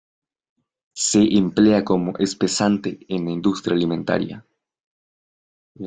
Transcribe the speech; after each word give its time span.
Se 0.95 1.19
emplea 1.21 1.85
como 1.85 2.17
espesante 2.17 3.05
en 3.07 3.25
la 3.25 3.31
industria 3.33 3.75
alimentaria. 3.75 4.43